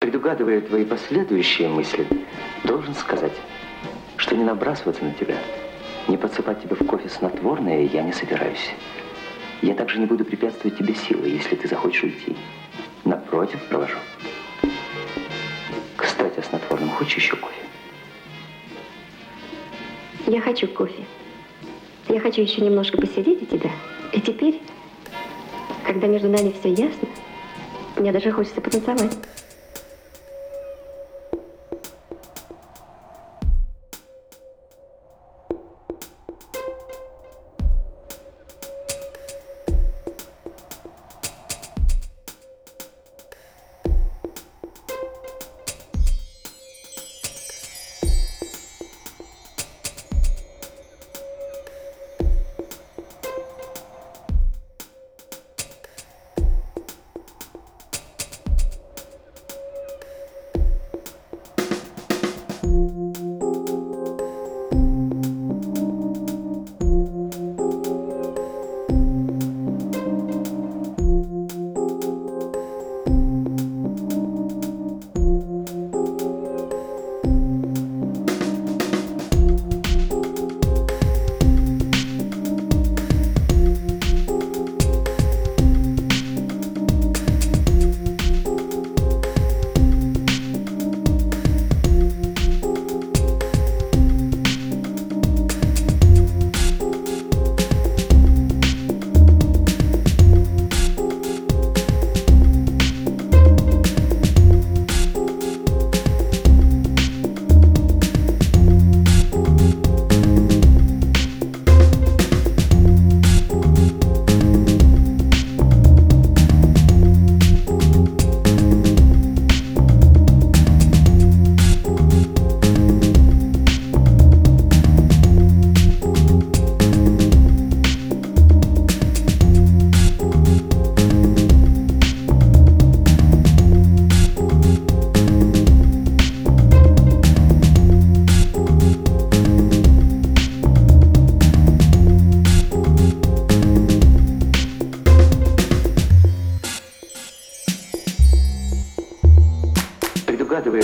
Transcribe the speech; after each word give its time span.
Предугадывая 0.00 0.62
твои 0.62 0.86
последующие 0.86 1.68
мысли, 1.68 2.06
должен 2.64 2.94
сказать, 2.94 3.34
что 4.16 4.34
не 4.34 4.44
набрасываться 4.44 5.04
на 5.04 5.12
тебя, 5.12 5.36
не 6.08 6.16
подсыпать 6.16 6.62
тебе 6.62 6.74
в 6.74 6.86
кофе 6.86 7.10
снотворное 7.10 7.82
я 7.82 8.00
не 8.02 8.14
собираюсь. 8.14 8.70
Я 9.60 9.74
также 9.74 9.98
не 9.98 10.06
буду 10.06 10.24
препятствовать 10.24 10.78
тебе 10.78 10.94
силой, 10.94 11.32
если 11.32 11.54
ты 11.54 11.68
захочешь 11.68 12.04
уйти. 12.04 12.34
Напротив, 13.04 13.62
провожу. 13.68 13.98
Кстати, 15.98 16.40
о 16.40 16.42
снотворном 16.44 16.88
хочешь 16.88 17.16
еще 17.16 17.36
кофе? 17.36 17.60
Я 20.26 20.40
хочу 20.40 20.66
кофе. 20.66 21.04
Я 22.08 22.20
хочу 22.20 22.40
еще 22.40 22.62
немножко 22.62 22.96
посидеть 22.96 23.42
у 23.42 23.44
тебя. 23.44 23.70
И 24.14 24.20
теперь, 24.22 24.62
когда 25.84 26.06
между 26.06 26.30
нами 26.30 26.54
все 26.58 26.70
ясно, 26.70 27.06
мне 27.98 28.12
даже 28.12 28.32
хочется 28.32 28.62
потанцевать. 28.62 29.18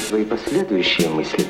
Твои 0.00 0.24
последующие 0.24 1.08
мысли, 1.08 1.44